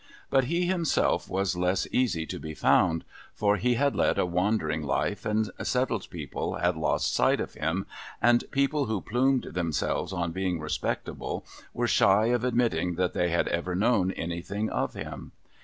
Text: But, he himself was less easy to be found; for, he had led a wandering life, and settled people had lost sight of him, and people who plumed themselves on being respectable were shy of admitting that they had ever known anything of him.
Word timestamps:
But, 0.31 0.45
he 0.45 0.65
himself 0.65 1.29
was 1.29 1.55
less 1.55 1.87
easy 1.91 2.25
to 2.25 2.39
be 2.39 2.55
found; 2.55 3.03
for, 3.35 3.57
he 3.57 3.75
had 3.75 3.95
led 3.95 4.17
a 4.17 4.25
wandering 4.25 4.81
life, 4.81 5.27
and 5.27 5.51
settled 5.61 6.09
people 6.09 6.55
had 6.55 6.75
lost 6.75 7.13
sight 7.13 7.39
of 7.39 7.53
him, 7.53 7.85
and 8.19 8.43
people 8.49 8.85
who 8.85 8.99
plumed 8.99 9.49
themselves 9.51 10.11
on 10.11 10.31
being 10.31 10.59
respectable 10.59 11.45
were 11.71 11.85
shy 11.87 12.29
of 12.33 12.43
admitting 12.43 12.95
that 12.95 13.13
they 13.13 13.29
had 13.29 13.47
ever 13.49 13.75
known 13.75 14.09
anything 14.13 14.71
of 14.71 14.95
him. 14.95 15.33